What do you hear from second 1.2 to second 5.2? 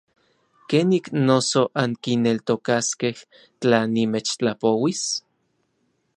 noso ankineltokaskej tla nimechtlapouis?